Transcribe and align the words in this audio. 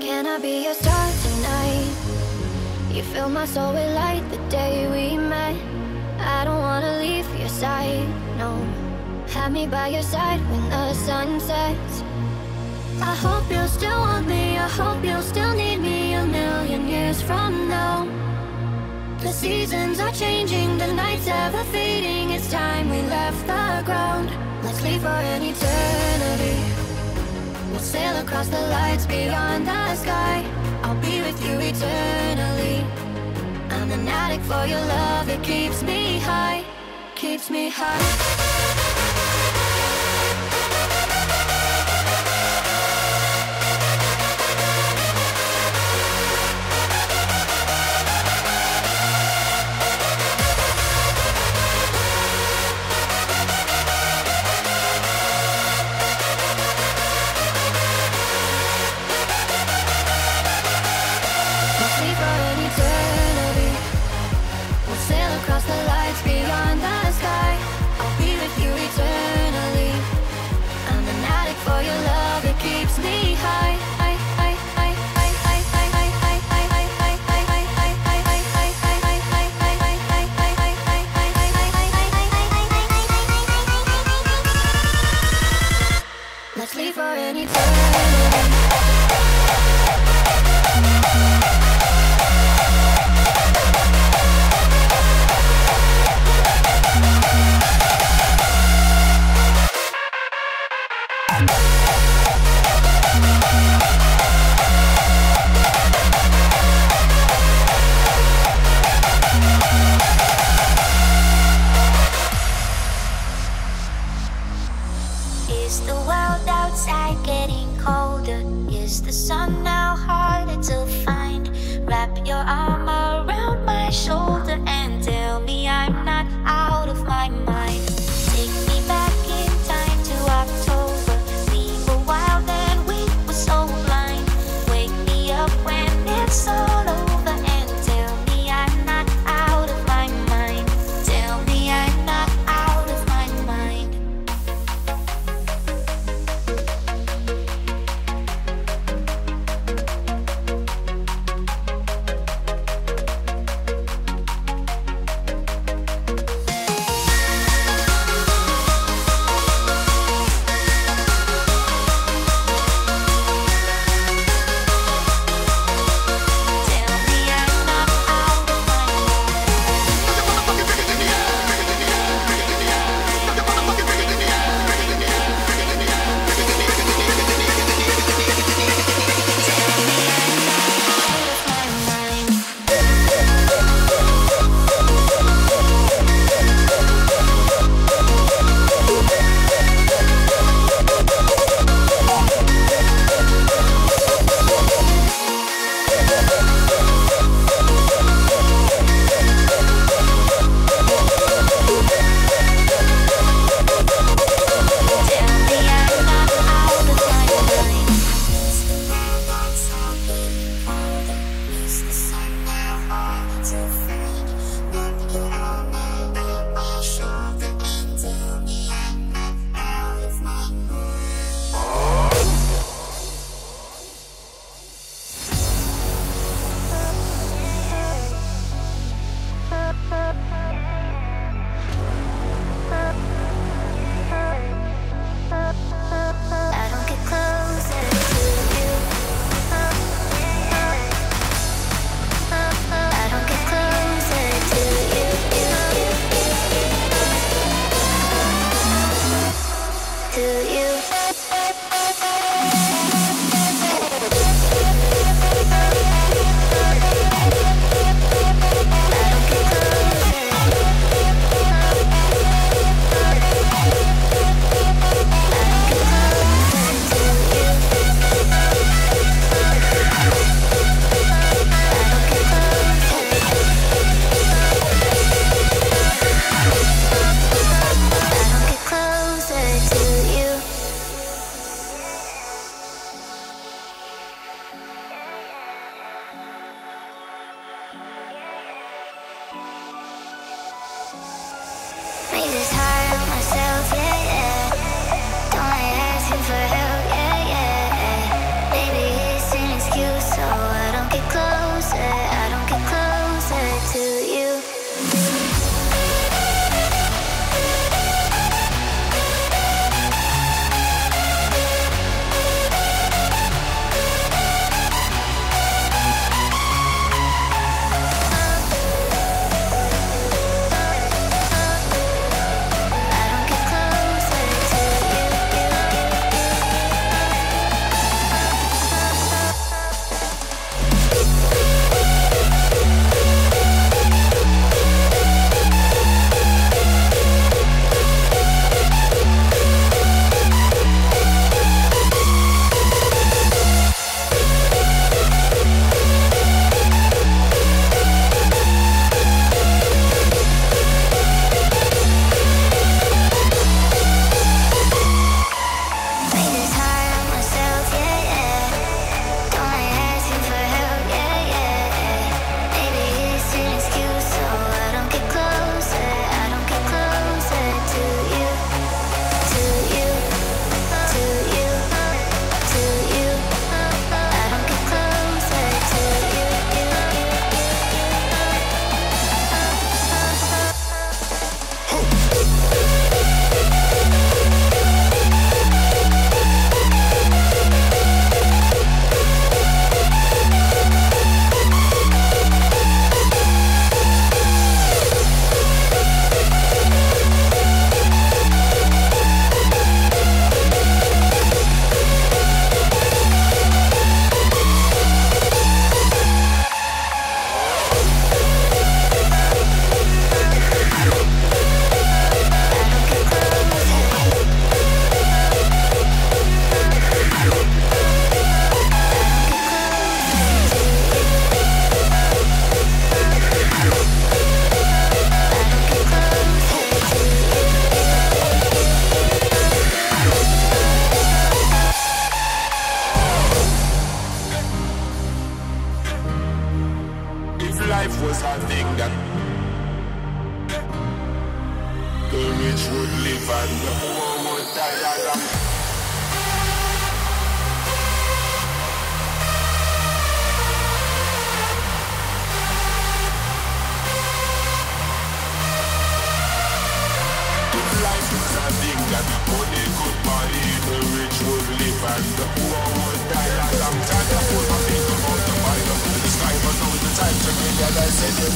Can 0.00 0.26
I 0.26 0.38
be 0.38 0.64
your 0.64 0.74
star 0.74 1.10
tonight? 1.22 1.90
You 2.92 3.02
fill 3.02 3.28
my 3.28 3.46
soul 3.46 3.72
with 3.72 3.94
light 3.94 4.22
the 4.30 4.38
day 4.48 4.86
we 4.90 5.16
met. 5.16 5.56
I 6.18 6.44
don't 6.44 6.60
wanna 6.60 6.98
leave 6.98 7.28
your 7.38 7.48
side, 7.48 8.08
no. 8.36 8.50
Have 9.34 9.52
me 9.52 9.66
by 9.66 9.88
your 9.88 10.02
side 10.02 10.40
when 10.50 10.68
the 10.68 10.92
sun 10.92 11.40
sets. 11.40 12.02
I 13.00 13.14
hope 13.14 13.44
you'll 13.50 13.68
still 13.68 14.00
want 14.00 14.26
me. 14.26 14.58
I 14.58 14.68
hope 14.68 15.02
you'll 15.02 15.22
still 15.22 15.54
need 15.54 15.78
me 15.78 16.14
a 16.14 16.26
million 16.26 16.88
years 16.88 17.22
from 17.22 17.68
now. 17.68 18.06
The 19.20 19.32
seasons 19.32 20.00
are 20.00 20.12
changing, 20.12 20.78
the 20.78 20.94
nights 20.94 21.28
ever 21.28 21.62
fading. 21.64 22.30
It's 22.30 22.50
time 22.50 22.88
we 22.88 23.02
left 23.02 23.46
the 23.46 23.82
ground. 23.84 24.30
Let's 24.64 24.82
leave 24.82 25.02
for 25.02 25.08
an 25.08 25.42
eternity. 25.42 26.56
We'll 27.70 27.80
sail 27.80 28.16
across 28.16 28.48
the 28.48 28.62
lights 28.68 29.04
beyond 29.04 29.66
the 29.66 29.94
sky. 29.96 30.42
I'll 30.82 31.00
be 31.02 31.20
with 31.20 31.38
you 31.44 31.58
eternally. 31.60 32.82
I'm 33.68 33.90
an 33.90 34.08
addict 34.08 34.44
for 34.44 34.64
your 34.64 34.80
love, 34.80 35.28
it 35.28 35.42
keeps 35.42 35.82
me 35.82 36.18
high, 36.18 36.64
keeps 37.14 37.50
me 37.50 37.68
high. 37.68 38.49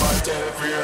But 0.00 0.26
now 0.26 0.84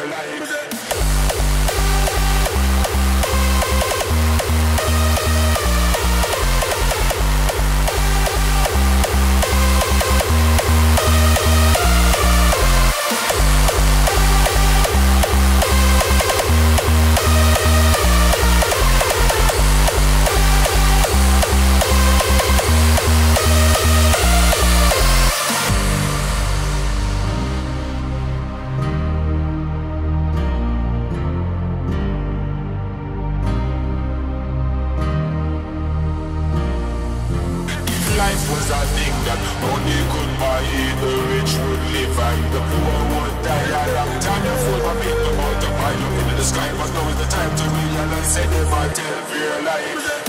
life 38.31 38.51
was 38.51 38.71
a 38.71 38.81
thing 38.95 39.17
that 39.27 39.41
money 39.59 39.99
could 40.13 40.33
buy 40.39 40.63
it. 40.63 40.95
The 41.03 41.13
rich 41.35 41.53
would 41.67 41.85
live 41.95 42.19
and 42.29 42.45
the 42.55 42.63
poor 42.71 42.99
would 43.11 43.35
die. 43.43 43.71
A 43.75 43.85
long 43.99 44.15
time 44.23 44.43
you 44.47 44.57
fool 44.63 44.81
for 44.87 44.95
me 45.03 45.11
about 45.11 45.57
to 45.63 45.69
buy 45.79 45.93
you 45.99 46.09
In 46.31 46.37
the 46.39 46.47
sky. 46.47 46.69
But 46.79 46.91
now 46.95 47.11
is 47.11 47.19
the 47.19 47.27
time 47.27 47.53
to 47.59 47.65
realize 47.75 48.37
it 48.39 48.49
never 48.51 48.87
tell 48.95 49.19
your 49.35 50.20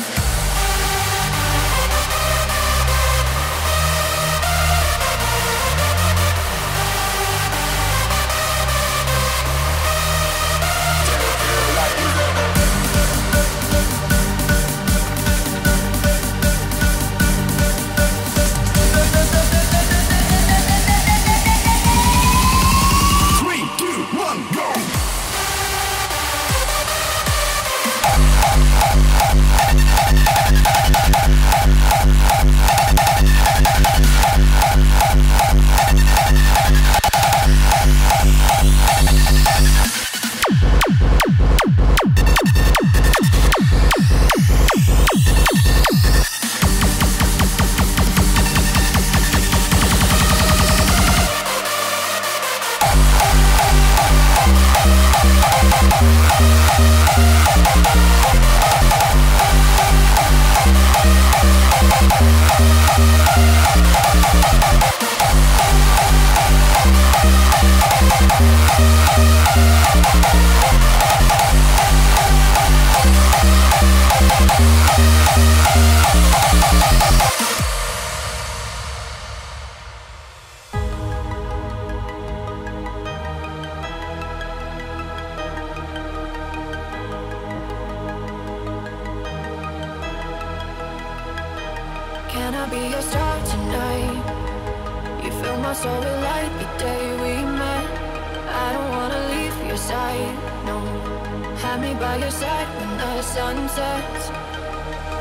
Have 101.62 101.80
me 101.80 101.94
by 101.94 102.18
your 102.18 102.32
side 102.32 102.68
when 102.77 102.98
the 102.98 103.22
sun 103.22 103.70
sets. 103.70 104.25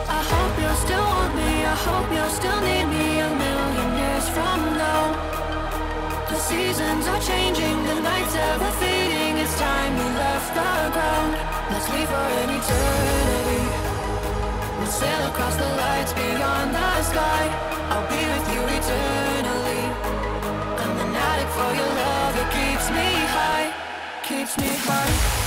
I 0.09 0.21
hope 0.33 0.55
you 0.57 0.73
still 0.85 1.05
want 1.05 1.35
me, 1.37 1.53
I 1.69 1.77
hope 1.87 2.09
you 2.17 2.25
still 2.33 2.61
need 2.65 2.89
me 2.89 3.21
A 3.21 3.29
million 3.29 3.91
years 4.01 4.27
from 4.33 4.59
now. 4.73 5.05
The 6.33 6.39
seasons 6.41 7.05
are 7.13 7.21
changing, 7.21 7.77
the 7.85 8.01
nights 8.01 8.35
ever 8.35 8.73
fading 8.81 9.37
It's 9.37 9.53
time 9.61 9.93
we 10.01 10.07
left 10.17 10.51
the 10.57 10.73
ground. 10.97 11.33
Let's 11.73 11.89
leave 11.93 12.09
for 12.09 12.29
an 12.41 12.51
eternity. 12.57 13.63
We'll 14.81 14.95
sail 14.97 15.23
across 15.29 15.57
the 15.61 15.71
lights 15.77 16.13
beyond 16.17 16.69
the 16.73 16.91
sky. 17.05 17.45
I'll 17.93 18.09
be 18.09 18.23
with 18.33 18.47
you 18.55 18.63
eternally. 18.81 19.83
I'm 20.81 20.95
an 21.05 21.13
addict 21.29 21.53
for 21.53 21.71
your 21.77 21.93
love, 22.01 22.33
it 22.43 22.49
keeps 22.57 22.87
me 22.97 23.09
high 23.37 23.69
Keeps 24.25 24.57
me 24.57 24.71
high. 24.89 25.40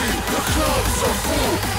empty, 0.00 0.20
the 0.32 0.40
clubs 0.52 1.02
are 1.02 1.14
full. 1.14 1.78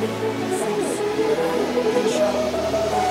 six, 0.00 1.00
eight, 1.96 3.07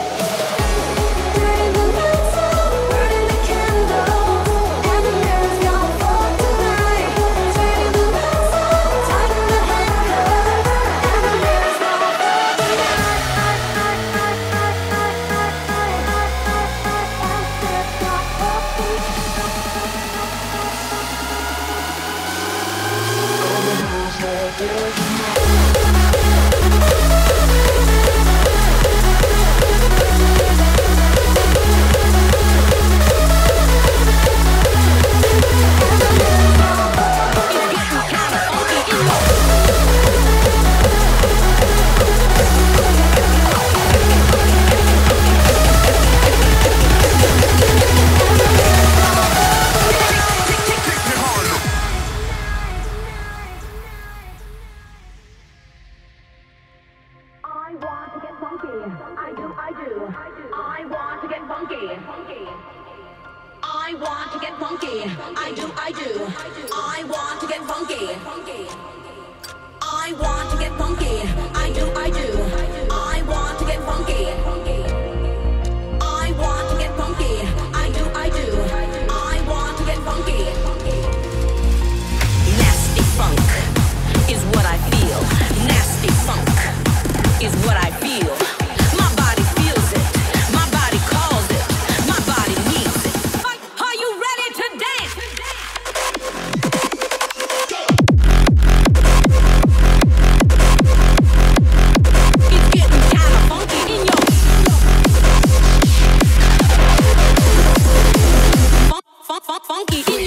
funky. 109.85 110.26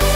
you. 0.03 0.08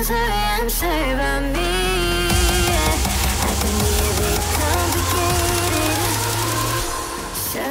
i'm 0.00 0.04
answer 0.12 0.86
by 0.86 1.40
me. 1.40 1.70
Yeah. 2.68 2.94
I 3.42 3.52
can 3.58 3.74
hear 3.82 4.14
it 4.30 4.42
complicated. 4.54 6.12
So. 7.34 7.66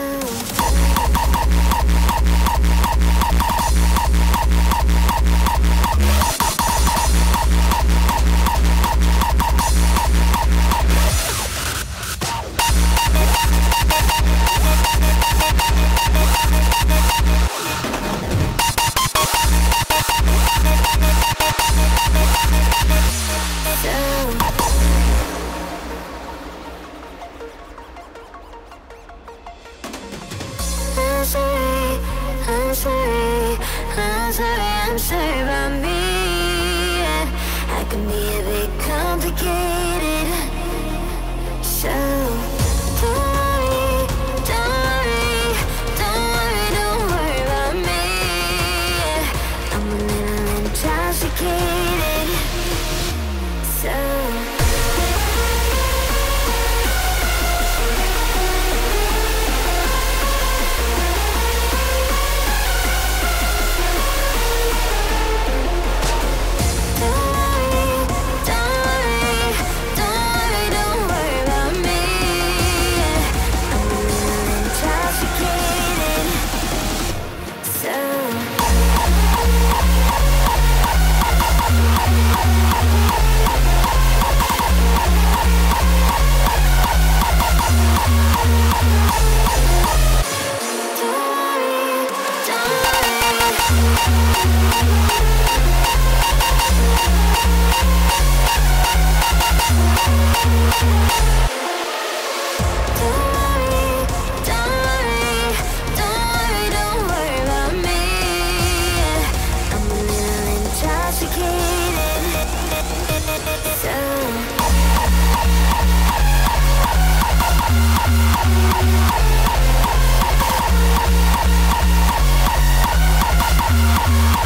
I'm 32.50 32.74
sorry, 32.74 33.58
I'm 33.96 34.32
sorry, 34.34 34.60
I'm 34.90 34.98
sorry. 34.98 35.57